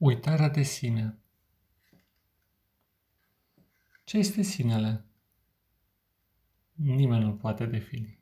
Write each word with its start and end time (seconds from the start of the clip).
Uitarea 0.00 0.48
de 0.48 0.62
sine. 0.62 1.18
Ce 4.04 4.18
este 4.18 4.42
sinele? 4.42 5.04
Nimeni 6.72 7.24
nu 7.24 7.34
poate 7.34 7.66
defini. 7.66 8.18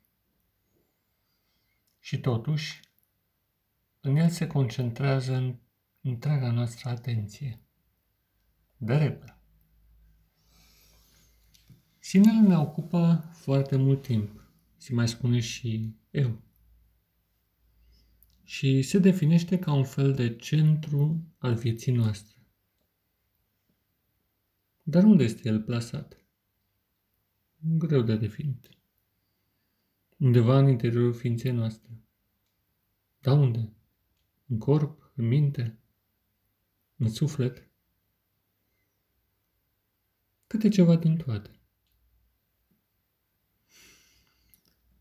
Și 1.99 2.19
totuși, 2.19 2.79
în 3.99 4.15
el 4.15 4.29
se 4.29 4.47
concentrează 4.47 5.35
în 5.35 5.55
întreaga 6.01 6.51
noastră 6.51 6.89
atenție. 6.89 7.59
De 8.77 8.97
regulă. 8.97 9.37
Sinele 11.99 12.47
ne 12.47 12.57
ocupă 12.57 13.29
foarte 13.31 13.75
mult 13.75 14.01
timp, 14.01 14.43
se 14.77 14.93
mai 14.93 15.07
spune 15.07 15.39
și 15.39 15.95
eu 16.11 16.41
și 18.49 18.81
se 18.81 18.99
definește 18.99 19.59
ca 19.59 19.73
un 19.73 19.83
fel 19.83 20.13
de 20.13 20.35
centru 20.35 21.23
al 21.37 21.55
vieții 21.55 21.91
noastre. 21.91 22.37
Dar 24.83 25.03
unde 25.03 25.23
este 25.23 25.47
el 25.47 25.61
plasat? 25.61 26.25
Greu 27.59 28.01
de 28.01 28.15
definit. 28.15 28.69
Undeva 30.17 30.57
în 30.57 30.67
interiorul 30.67 31.13
ființei 31.13 31.51
noastre. 31.51 31.89
Da 33.19 33.33
unde? 33.33 33.73
În 34.47 34.57
corp? 34.57 35.11
În 35.15 35.27
minte? 35.27 35.79
În 36.95 37.09
suflet? 37.09 37.69
Câte 40.47 40.69
ceva 40.69 40.95
din 40.95 41.17
toate. 41.17 41.59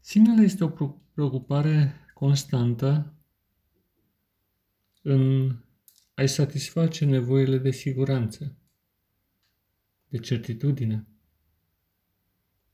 Sinele 0.00 0.42
este 0.42 0.64
o 0.64 0.88
preocupare 1.12 1.94
constantă 2.14 3.12
în 5.10 5.56
a-i 6.14 6.28
satisface 6.28 7.04
nevoile 7.04 7.58
de 7.58 7.70
siguranță, 7.70 8.56
de 10.08 10.18
certitudine, 10.18 11.06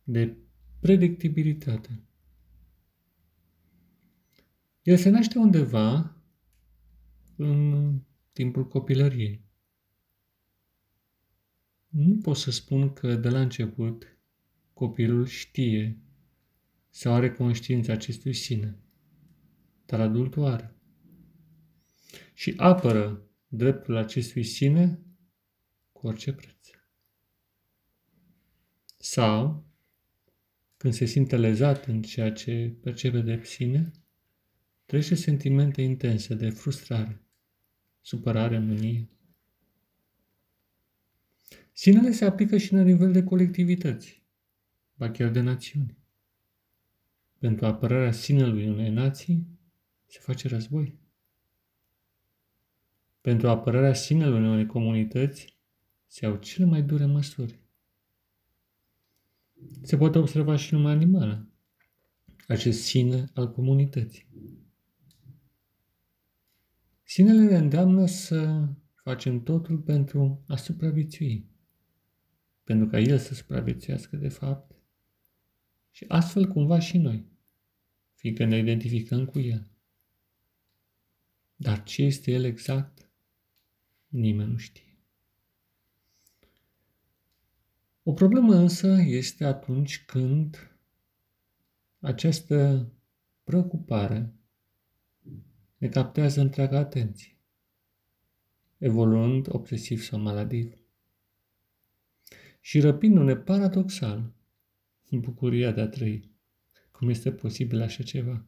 de 0.04 0.36
predictibilitate. 0.80 2.02
El 4.82 4.96
se 4.96 5.08
naște 5.08 5.38
undeva 5.38 6.16
în 7.36 8.00
timpul 8.32 8.68
copilăriei. 8.68 9.44
Nu 11.88 12.16
pot 12.16 12.36
să 12.36 12.50
spun 12.50 12.92
că 12.92 13.16
de 13.16 13.28
la 13.28 13.40
început 13.40 14.18
copilul 14.72 15.26
știe 15.26 15.98
sau 16.90 17.12
are 17.12 17.32
conștiința 17.32 17.92
acestui 17.92 18.32
sine, 18.32 18.78
dar 19.86 20.00
adultul 20.00 20.44
are 20.44 20.73
și 22.34 22.54
apără 22.56 23.22
dreptul 23.48 23.96
acestui 23.96 24.44
sine 24.44 25.00
cu 25.92 26.06
orice 26.06 26.32
preț. 26.32 26.68
Sau, 28.96 29.66
când 30.76 30.94
se 30.94 31.04
simte 31.04 31.36
lezat 31.36 31.86
în 31.86 32.02
ceea 32.02 32.32
ce 32.32 32.76
percepe 32.82 33.20
de 33.20 33.40
sine, 33.44 33.90
trece 34.84 35.14
sentimente 35.14 35.82
intense 35.82 36.34
de 36.34 36.50
frustrare, 36.50 37.22
supărare, 38.00 38.58
mânie. 38.58 39.08
Sinele 41.72 42.10
se 42.10 42.24
aplică 42.24 42.56
și 42.56 42.72
la 42.72 42.82
nivel 42.82 43.12
de 43.12 43.24
colectivități, 43.24 44.22
ba 44.94 45.10
chiar 45.10 45.30
de 45.30 45.40
națiuni. 45.40 45.96
Pentru 47.38 47.66
apărarea 47.66 48.12
sinelui 48.12 48.68
unei 48.68 48.90
nații 48.90 49.46
se 50.06 50.18
face 50.22 50.48
război 50.48 51.03
pentru 53.24 53.48
apărarea 53.48 53.94
sinelui 53.94 54.48
unei 54.48 54.66
comunități 54.66 55.56
se 56.06 56.24
iau 56.24 56.36
cele 56.36 56.64
mai 56.64 56.82
dure 56.82 57.04
măsuri. 57.04 57.60
Se 59.82 59.96
poate 59.96 60.18
observa 60.18 60.56
și 60.56 60.74
numai 60.74 60.92
animală, 60.92 61.48
acest 62.48 62.82
sine 62.82 63.24
al 63.34 63.52
comunității. 63.52 64.26
Sinele 67.02 67.44
ne 67.44 67.56
îndeamnă 67.56 68.06
să 68.06 68.68
facem 68.94 69.42
totul 69.42 69.78
pentru 69.78 70.44
a 70.46 70.56
supraviețui, 70.56 71.46
pentru 72.64 72.86
ca 72.86 72.98
el 72.98 73.18
să 73.18 73.34
supraviețuiască 73.34 74.16
de 74.16 74.28
fapt 74.28 74.74
și 75.90 76.04
astfel 76.08 76.46
cumva 76.46 76.78
și 76.78 76.98
noi, 76.98 77.26
fiindcă 78.14 78.44
ne 78.44 78.58
identificăm 78.58 79.24
cu 79.24 79.38
el. 79.38 79.70
Dar 81.56 81.82
ce 81.82 82.02
este 82.02 82.30
el 82.30 82.44
exact? 82.44 83.03
Nimeni 84.14 84.50
nu 84.50 84.56
știe. 84.56 84.98
O 88.02 88.12
problemă 88.12 88.54
însă 88.54 88.96
este 89.00 89.44
atunci 89.44 90.04
când 90.04 90.76
această 92.00 92.88
preocupare 93.44 94.34
ne 95.76 95.88
captează 95.88 96.40
întreaga 96.40 96.78
atenție, 96.78 97.36
evoluând 98.78 99.54
obsesiv 99.54 100.02
sau 100.02 100.20
maladiv 100.20 100.74
și 102.60 102.80
răpindu-ne 102.80 103.36
paradoxal 103.36 104.32
bucuria 105.10 105.72
de 105.72 105.80
a 105.80 105.88
trăi. 105.88 106.30
Cum 106.90 107.08
este 107.08 107.32
posibil 107.32 107.82
așa 107.82 108.02
ceva? 108.02 108.46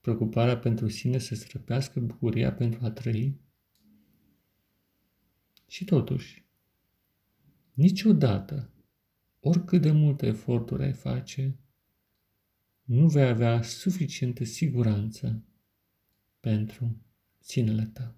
Preocuparea 0.00 0.58
pentru 0.58 0.88
sine 0.88 1.18
să 1.18 1.34
străpească 1.34 2.00
bucuria 2.00 2.52
pentru 2.52 2.84
a 2.84 2.90
trăi? 2.90 3.46
Și 5.68 5.84
totuși, 5.84 6.44
niciodată, 7.74 8.70
oricât 9.40 9.82
de 9.82 9.90
multe 9.90 10.26
eforturi 10.26 10.82
ai 10.82 10.92
face, 10.92 11.56
nu 12.82 13.08
vei 13.08 13.28
avea 13.28 13.62
suficientă 13.62 14.44
siguranță 14.44 15.42
pentru 16.40 16.96
sinele 17.38 17.90
tău. 17.92 18.14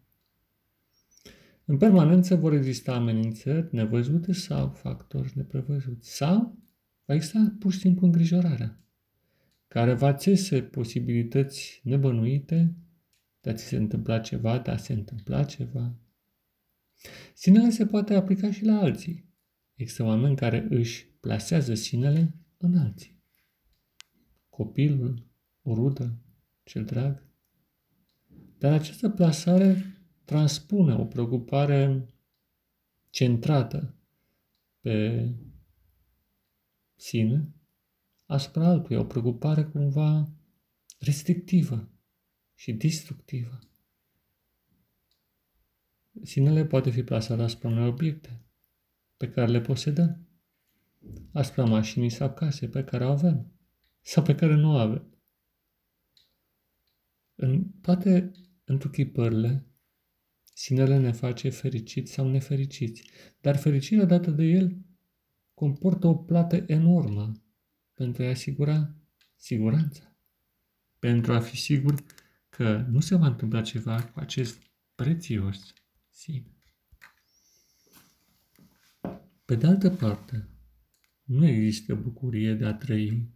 În 1.65 1.77
permanență 1.77 2.37
vor 2.37 2.53
exista 2.53 2.95
amenințări 2.95 3.75
nevăzute 3.75 4.33
sau 4.33 4.69
factori 4.69 5.33
neprevăzuți 5.35 6.17
sau 6.17 6.59
va 7.05 7.15
exista 7.15 7.55
pur 7.59 7.73
și 7.73 7.79
simplu 7.79 8.07
îngrijorarea, 8.07 8.79
care 9.69 9.95
va 9.95 10.15
țese 10.15 10.63
posibilități 10.63 11.81
nebănuite 11.85 12.75
de 13.41 13.51
a 13.51 13.55
ți 13.55 13.65
se 13.65 13.77
întâmpla 13.77 14.19
ceva, 14.19 14.59
de 14.59 14.71
a 14.71 14.77
se 14.77 14.93
întâmpla 14.93 15.45
ceva, 15.45 15.95
Sinele 17.35 17.71
se 17.71 17.87
poate 17.87 18.15
aplica 18.15 18.51
și 18.51 18.65
la 18.65 18.79
alții. 18.79 19.29
Există 19.75 20.03
oameni 20.03 20.37
care 20.37 20.67
își 20.71 21.07
plasează 21.07 21.75
sinele 21.75 22.35
în 22.57 22.77
alții. 22.77 23.23
Copilul, 24.49 25.27
o 25.63 25.75
rudă, 25.75 26.19
cel 26.63 26.85
drag. 26.85 27.25
Dar 28.59 28.73
această 28.73 29.09
plasare 29.09 29.97
transpune 30.25 30.95
o 30.95 31.05
preocupare 31.05 32.07
centrată 33.11 33.95
pe 34.81 35.29
sine 36.97 37.55
asupra 38.27 38.67
altuia, 38.67 39.01
o 39.01 39.05
preocupare 39.05 39.65
cumva 39.65 40.33
restrictivă 40.99 41.91
și 42.55 42.73
destructivă. 42.73 43.59
Sinele 46.23 46.65
poate 46.65 46.91
fi 46.91 47.03
plasat 47.03 47.41
asupra 47.41 47.69
unor 47.69 47.89
obiecte 47.89 48.41
pe 49.17 49.31
care 49.31 49.51
le 49.51 49.61
posedăm, 49.61 50.29
asupra 51.33 51.65
mașinii 51.65 52.11
sau 52.11 52.35
case 52.35 52.69
pe 52.69 52.85
care 52.85 53.05
o 53.05 53.11
avem 53.11 53.53
sau 54.01 54.23
pe 54.23 54.35
care 54.35 54.55
nu 54.55 54.71
o 54.71 54.77
avem. 54.77 55.05
În 57.35 57.65
toate 57.81 58.31
întruchipările, 58.65 59.67
sinele 60.55 60.99
ne 60.99 61.13
face 61.13 61.49
fericiți 61.49 62.13
sau 62.13 62.29
nefericiți, 62.29 63.11
dar 63.41 63.57
fericirea 63.57 64.05
dată 64.05 64.31
de 64.31 64.45
el 64.45 64.77
comportă 65.55 66.07
o 66.07 66.15
plată 66.15 66.65
enormă 66.67 67.33
pentru 67.95 68.23
a 68.23 68.29
asigura 68.29 68.95
siguranța, 69.37 70.17
pentru 70.99 71.33
a 71.33 71.41
fi 71.41 71.57
sigur 71.57 71.95
că 72.49 72.87
nu 72.89 73.01
se 73.01 73.17
va 73.17 73.27
întâmpla 73.27 73.63
ceva 73.63 74.03
cu 74.03 74.21
acest 74.21 74.63
prețios 74.95 75.73
sine. 76.11 76.55
Pe 79.45 79.55
de 79.55 79.67
altă 79.67 79.91
parte, 79.91 80.49
nu 81.25 81.47
există 81.47 81.95
bucurie 81.95 82.55
de 82.55 82.65
a 82.65 82.75
trăi 82.75 83.31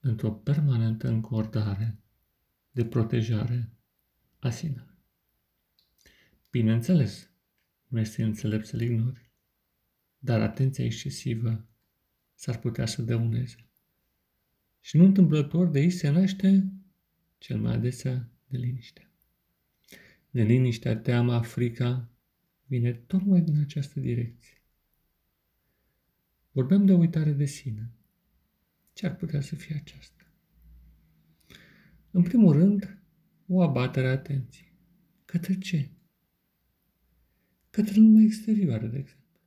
într-o 0.00 0.32
permanentă 0.32 1.08
încordare 1.08 1.98
de 2.70 2.84
protejare 2.84 3.72
a 4.38 4.50
sinelui. 4.50 5.04
Bineînțeles, 6.50 7.30
nu 7.88 7.98
este 7.98 8.22
înțelept 8.22 8.66
să-l 8.66 8.80
ignori, 8.80 9.30
dar 10.18 10.40
atenția 10.40 10.84
excesivă 10.84 11.66
s-ar 12.34 12.58
putea 12.58 12.86
să 12.86 13.02
dăuneze. 13.02 13.66
Și 14.80 14.96
nu 14.96 15.04
întâmplător 15.04 15.68
de 15.68 15.78
aici 15.78 15.92
se 15.92 16.08
naște 16.08 16.72
cel 17.38 17.60
mai 17.60 17.74
adesea 17.74 18.30
de 18.46 18.56
liniște. 18.56 19.11
Neliniștea, 20.32 20.96
teama, 20.96 21.40
frica, 21.40 22.10
vine 22.66 22.92
tocmai 22.92 23.40
din 23.40 23.60
această 23.60 24.00
direcție. 24.00 24.62
Vorbeam 26.50 26.86
de 26.86 26.92
uitare 26.92 27.32
de 27.32 27.44
sine. 27.44 27.92
Ce 28.92 29.06
ar 29.06 29.16
putea 29.16 29.40
să 29.40 29.54
fie 29.54 29.76
aceasta? 29.76 30.32
În 32.10 32.22
primul 32.22 32.52
rând, 32.52 33.02
o 33.46 33.62
abatere 33.62 34.06
a 34.06 34.10
atenției. 34.10 34.72
Către 35.24 35.58
ce? 35.58 35.90
Către 37.70 37.94
lumea 37.94 38.22
exterioară, 38.22 38.86
de 38.86 38.98
exemplu. 38.98 39.40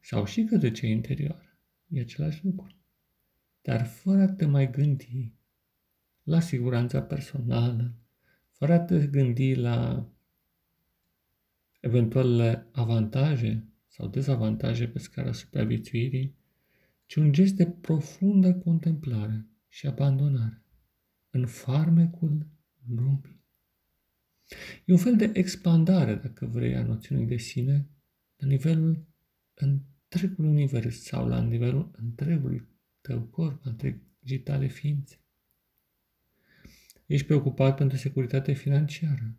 Sau 0.00 0.24
și 0.24 0.44
către 0.44 0.70
cea 0.70 0.86
interioară. 0.86 1.58
E 1.88 2.00
același 2.00 2.44
lucru. 2.44 2.76
Dar 3.62 3.86
fără 3.86 4.22
a 4.22 4.32
te 4.32 4.46
mai 4.46 4.70
gândi 4.70 5.34
la 6.22 6.40
siguranța 6.40 7.02
personală, 7.02 7.94
fără 8.50 8.72
a 8.72 8.80
te 8.80 9.06
gândi 9.06 9.54
la 9.54 10.08
eventualele 11.84 12.66
avantaje 12.72 13.68
sau 13.86 14.08
dezavantaje 14.08 14.88
pe 14.88 14.98
scara 14.98 15.32
supraviețuirii, 15.32 16.34
ci 17.06 17.14
un 17.14 17.32
gest 17.32 17.54
de 17.54 17.66
profundă 17.66 18.54
contemplare 18.54 19.46
și 19.68 19.86
abandonare 19.86 20.62
în 21.30 21.46
farmecul 21.46 22.46
lumii. 22.88 23.42
E 24.84 24.92
un 24.92 24.98
fel 24.98 25.16
de 25.16 25.30
expandare, 25.34 26.14
dacă 26.14 26.46
vrei, 26.46 26.76
a 26.76 26.82
noțiunii 26.82 27.26
de 27.26 27.36
sine 27.36 27.88
la 28.36 28.46
nivelul 28.46 29.06
întregului 29.54 30.50
univers 30.50 31.02
sau 31.02 31.28
la 31.28 31.42
nivelul 31.42 31.90
întregului 31.96 32.68
tău 33.00 33.20
corp, 33.20 33.64
întregii 33.64 34.40
tale 34.44 34.66
ființe. 34.66 35.18
Ești 37.06 37.26
preocupat 37.26 37.76
pentru 37.76 37.96
securitate 37.96 38.52
financiară, 38.52 39.36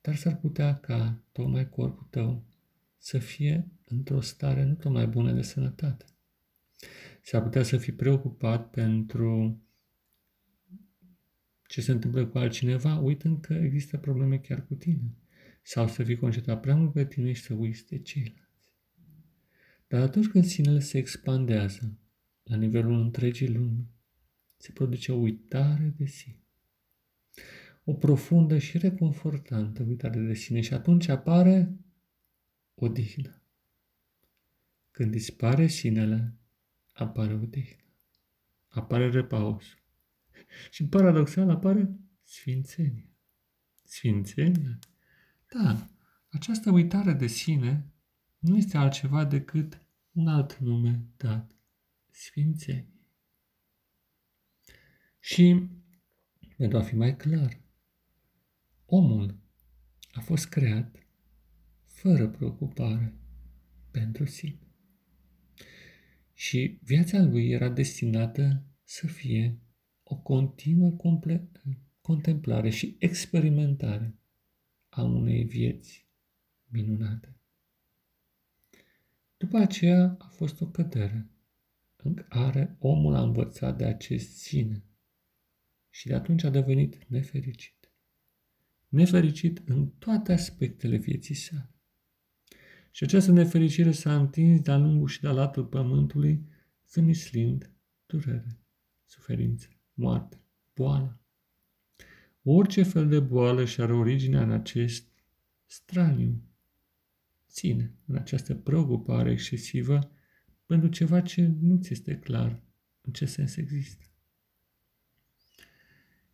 dar 0.00 0.16
s-ar 0.16 0.36
putea 0.36 0.76
ca 0.76 1.22
tocmai 1.32 1.68
corpul 1.68 2.06
tău 2.10 2.44
să 2.98 3.18
fie 3.18 3.68
într-o 3.84 4.20
stare 4.20 4.64
nu 4.64 4.74
tot 4.74 4.92
mai 4.92 5.06
bună 5.06 5.32
de 5.32 5.42
sănătate. 5.42 6.04
S-ar 7.22 7.42
putea 7.42 7.62
să 7.62 7.76
fii 7.76 7.92
preocupat 7.92 8.70
pentru 8.70 9.60
ce 11.66 11.80
se 11.80 11.92
întâmplă 11.92 12.26
cu 12.26 12.38
altcineva, 12.38 12.98
uitând 12.98 13.40
că 13.40 13.54
există 13.54 13.96
probleme 13.96 14.38
chiar 14.38 14.66
cu 14.66 14.74
tine. 14.74 15.14
Sau 15.62 15.88
să 15.88 16.02
fii 16.02 16.16
concentrat 16.16 16.60
prea 16.60 16.76
mult 16.76 16.92
pe 16.92 17.06
tine 17.06 17.32
și 17.32 17.42
să 17.42 17.54
uiți 17.54 17.86
de 17.86 17.98
ceilalți. 17.98 18.72
Dar 19.88 20.00
atunci 20.02 20.26
când 20.26 20.44
sinele 20.44 20.80
se 20.80 20.98
expandează 20.98 21.98
la 22.42 22.56
nivelul 22.56 23.00
întregii 23.00 23.52
lumi, 23.52 23.88
se 24.56 24.72
produce 24.72 25.12
o 25.12 25.16
uitare 25.16 25.94
de 25.96 26.06
sine. 26.06 26.39
O 27.84 27.92
profundă 27.92 28.58
și 28.58 28.78
reconfortantă 28.78 29.82
uitare 29.82 30.20
de 30.20 30.34
sine 30.34 30.60
și 30.60 30.74
atunci 30.74 31.08
apare 31.08 31.76
odihnă. 32.74 33.42
Când 34.90 35.10
dispare 35.10 35.66
sinele, 35.66 36.34
apare 36.92 37.34
odihnă. 37.34 37.84
Apare 38.68 39.10
repausul. 39.10 39.78
Și 40.70 40.86
paradoxal 40.86 41.50
apare 41.50 41.90
sfințenia. 42.22 43.08
Sfințenia? 43.84 44.78
Da, 45.52 45.88
această 46.28 46.70
uitare 46.70 47.12
de 47.12 47.26
sine 47.26 47.92
nu 48.38 48.56
este 48.56 48.76
altceva 48.76 49.24
decât 49.24 49.86
un 50.12 50.28
alt 50.28 50.58
nume 50.58 51.04
dat, 51.16 51.56
sfințenie. 52.10 52.86
Și, 55.18 55.68
pentru 56.56 56.78
a 56.78 56.82
fi 56.82 56.96
mai 56.96 57.16
clar, 57.16 57.60
omul 58.92 59.38
a 60.12 60.20
fost 60.20 60.48
creat 60.48 60.96
fără 61.84 62.28
preocupare 62.28 63.14
pentru 63.90 64.24
sine. 64.24 64.58
Și 66.34 66.78
viața 66.82 67.22
lui 67.22 67.50
era 67.50 67.68
destinată 67.68 68.64
să 68.84 69.06
fie 69.06 69.58
o 70.02 70.16
continuă 70.16 70.96
contemplare 72.00 72.70
și 72.70 72.96
experimentare 72.98 74.18
a 74.88 75.02
unei 75.02 75.44
vieți 75.44 76.08
minunate. 76.64 77.36
După 79.36 79.58
aceea 79.58 80.16
a 80.18 80.26
fost 80.26 80.60
o 80.60 80.66
cădere 80.66 81.30
în 81.96 82.14
care 82.14 82.76
omul 82.78 83.14
a 83.14 83.22
învățat 83.22 83.76
de 83.76 83.84
acest 83.84 84.36
sine 84.36 84.84
și 85.90 86.06
de 86.06 86.14
atunci 86.14 86.42
a 86.42 86.50
devenit 86.50 87.04
nefericit. 87.08 87.79
Nefericit 88.90 89.62
în 89.64 89.88
toate 89.98 90.32
aspectele 90.32 90.96
vieții 90.96 91.34
sale. 91.34 91.74
Și 92.90 93.04
această 93.04 93.32
nefericire 93.32 93.92
s-a 93.92 94.16
întins 94.16 94.60
de-a 94.60 94.76
lungul 94.76 95.08
și 95.08 95.20
de-a 95.20 95.32
latul 95.32 95.64
pământului, 95.64 96.46
zămislind 96.88 97.70
durere, 98.06 98.58
suferință 99.04 99.68
moarte, 99.94 100.40
boală. 100.74 101.20
Orice 102.42 102.82
fel 102.82 103.08
de 103.08 103.20
boală 103.20 103.64
și 103.64 103.80
are 103.80 103.92
originea 103.92 104.42
în 104.42 104.50
acest 104.50 105.08
straniu 105.66 106.42
ține 107.48 107.94
în 108.06 108.16
această 108.16 108.54
preocupare 108.54 109.30
excesivă 109.30 110.10
pentru 110.66 110.88
ceva 110.88 111.20
ce 111.20 111.52
nu 111.60 111.76
ți 111.76 111.92
este 111.92 112.18
clar 112.18 112.62
în 113.00 113.12
ce 113.12 113.24
sens 113.24 113.56
există. 113.56 114.04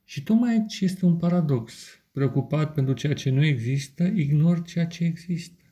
Și 0.04 0.22
tocmai 0.22 0.50
aici 0.50 0.80
este 0.80 1.04
un 1.04 1.16
paradox. 1.16 1.84
Preocupat 2.16 2.72
pentru 2.72 2.94
ceea 2.94 3.14
ce 3.14 3.30
nu 3.30 3.44
există, 3.44 4.04
ignori 4.04 4.62
ceea 4.62 4.86
ce 4.86 5.04
există. 5.04 5.62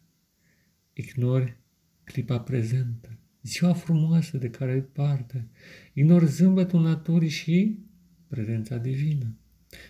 Ignori 0.93 1.57
clipa 2.05 2.41
prezentă, 2.41 3.19
ziua 3.43 3.73
frumoasă 3.73 4.37
de 4.39 4.51
care 4.51 4.73
ai 4.73 4.83
parte. 4.83 5.49
Ignori 5.93 6.27
zâmbetul 6.27 6.83
naturii 6.83 7.29
și 7.29 7.79
prezența 8.27 8.77
divină. 8.77 9.37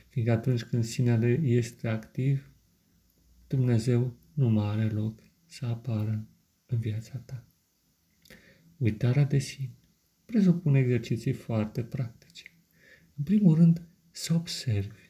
Fiindcă 0.09 0.33
atunci 0.33 0.62
când 0.62 0.85
sinele 0.85 1.41
este 1.43 1.89
activ, 1.89 2.51
Dumnezeu 3.47 4.17
nu 4.35 4.49
mai 4.49 4.67
are 4.67 4.89
loc 4.89 5.21
să 5.45 5.67
apară 5.67 6.27
în 6.67 6.79
viața 6.79 7.19
ta. 7.19 7.45
Uitarea 8.77 9.25
de 9.25 9.39
sine 9.39 9.75
presupune 10.25 10.79
exerciții 10.79 11.33
foarte 11.33 11.83
practice. 11.83 12.43
În 13.17 13.25
primul 13.25 13.55
rând, 13.55 13.83
să 14.11 14.35
observi. 14.35 15.04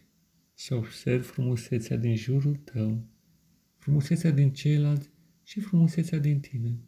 Să 0.64 0.74
observi 0.74 1.26
frumusețea 1.26 1.96
din 1.96 2.16
jurul 2.16 2.56
tău, 2.56 3.06
frumusețea 3.78 4.30
din 4.30 4.52
ceilalți 4.52 5.10
și 5.42 5.60
frumusețea 5.60 6.18
din 6.18 6.40
tine. 6.40 6.78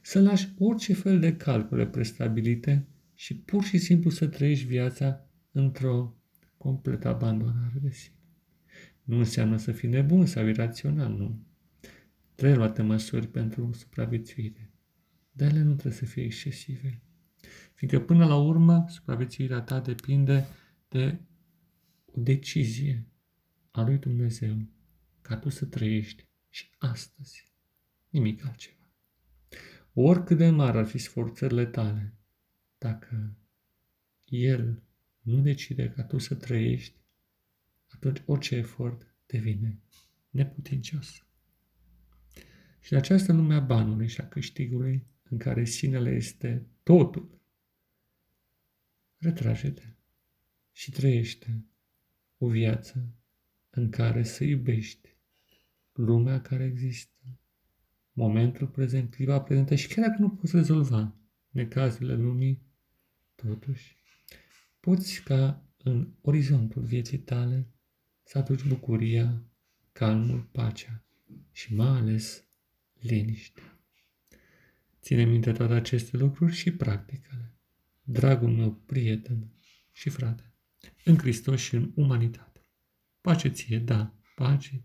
Să 0.00 0.20
lași 0.20 0.48
orice 0.58 0.94
fel 0.94 1.20
de 1.20 1.36
calcule 1.36 1.86
prestabilite 1.86 2.86
și 3.14 3.36
pur 3.36 3.64
și 3.64 3.78
simplu 3.78 4.10
să 4.10 4.26
trăiești 4.26 4.66
viața 4.66 5.26
într-o 5.52 6.16
completă 6.56 7.08
abandonare 7.08 7.78
de 7.82 7.90
sine. 7.90 8.16
Nu 9.02 9.18
înseamnă 9.18 9.56
să 9.56 9.72
fii 9.72 9.88
nebun 9.88 10.26
sau 10.26 10.46
irațional, 10.46 11.12
nu. 11.12 11.38
Trebuie 12.34 12.58
luate 12.58 12.82
măsuri 12.82 13.26
pentru 13.26 13.72
supraviețuire, 13.72 14.70
dar 15.32 15.50
ele 15.50 15.62
nu 15.62 15.72
trebuie 15.72 15.98
să 15.98 16.04
fie 16.04 16.22
excesive. 16.22 17.02
Fiindcă 17.74 18.00
până 18.00 18.26
la 18.26 18.36
urmă, 18.36 18.84
supraviețuirea 18.88 19.60
ta 19.60 19.80
depinde 19.80 20.46
de 20.88 21.20
o 22.04 22.20
decizie 22.20 23.08
a 23.70 23.82
lui 23.82 23.98
Dumnezeu 23.98 24.66
ca 25.20 25.36
tu 25.36 25.48
să 25.48 25.64
trăiești 25.64 26.26
și 26.50 26.70
astăzi. 26.78 27.52
Nimic 28.08 28.44
altceva. 28.44 28.90
Oricât 29.92 30.36
de 30.36 30.50
mari 30.50 30.78
ar 30.78 30.86
fi 30.86 30.98
sforțările 30.98 31.66
tale, 31.66 32.14
dacă 32.78 33.36
El 34.24 34.82
nu 35.20 35.40
decide 35.40 35.90
ca 35.90 36.02
tu 36.02 36.18
să 36.18 36.34
trăiești, 36.34 36.96
atunci 37.86 38.22
orice 38.26 38.56
efort 38.56 39.14
devine 39.26 39.80
neputincios. 40.30 41.22
Și 42.80 42.92
în 42.92 42.98
această 42.98 43.32
lume 43.32 43.54
a 43.54 43.60
banului 43.60 44.08
și 44.08 44.20
a 44.20 44.28
câștigului, 44.28 45.06
în 45.22 45.38
care 45.38 45.64
sinele 45.64 46.10
este 46.10 46.66
totul, 46.82 47.40
retrage-te 49.16 49.82
și 50.72 50.90
trăiește 50.90 51.64
o 52.38 52.48
viață 52.48 53.14
în 53.78 53.90
care 53.90 54.22
să 54.22 54.44
iubești 54.44 55.16
lumea 55.92 56.40
care 56.40 56.64
există, 56.64 57.12
momentul 58.12 58.66
prezent, 58.66 59.10
clipa 59.10 59.40
prezentă 59.40 59.74
și 59.74 59.88
chiar 59.88 60.08
dacă 60.08 60.22
nu 60.22 60.30
poți 60.30 60.56
rezolva 60.56 61.16
necazurile 61.48 62.14
lumii, 62.14 62.62
totuși 63.34 63.96
poți 64.80 65.22
ca 65.22 65.62
în 65.76 66.12
orizontul 66.20 66.82
vieții 66.82 67.18
tale 67.18 67.68
să 68.22 68.38
aduci 68.38 68.64
bucuria, 68.64 69.42
calmul, 69.92 70.48
pacea 70.52 71.04
și 71.52 71.74
mai 71.74 71.98
ales 71.98 72.44
liniște. 73.00 73.60
Ține 75.00 75.24
minte 75.24 75.52
toate 75.52 75.72
aceste 75.72 76.16
lucruri 76.16 76.52
și 76.52 76.72
practicale. 76.72 77.52
Dragul 78.02 78.50
meu 78.50 78.72
prieten 78.72 79.52
și 79.92 80.08
frate, 80.08 80.52
în 81.04 81.18
Hristos 81.18 81.60
și 81.60 81.74
în 81.74 81.92
umanitate. 81.94 82.57
Паче 83.22 83.80
да, 83.80 84.12
паче. 84.36 84.84